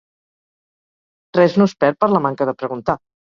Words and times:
Res 1.39 1.59
no 1.59 1.67
es 1.73 1.77
perd 1.85 2.01
per 2.05 2.11
la 2.15 2.23
manca 2.25 2.49
de 2.53 2.57
preguntar 2.65 2.99